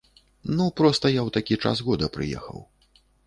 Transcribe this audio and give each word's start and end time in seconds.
Ну, 0.59 0.65
проста 0.81 1.11
я 1.11 1.19
ў 1.27 1.35
такі 1.37 1.59
час 1.67 1.83
года 1.89 2.05
прыехаў. 2.15 2.65